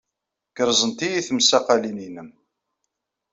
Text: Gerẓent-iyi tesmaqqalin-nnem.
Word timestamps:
Gerẓent-iyi 0.57 1.21
tesmaqqalin-nnem. 1.27 2.29